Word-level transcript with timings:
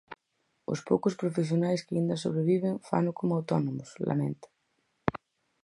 "Os 0.73 0.79
poucos 0.89 1.17
profesionais 1.21 1.83
que 1.85 1.93
aínda 1.95 2.21
sobreviven 2.23 2.81
fano 2.89 3.11
como 3.19 3.31
autónomos", 3.37 3.89
lamenta. 4.09 4.47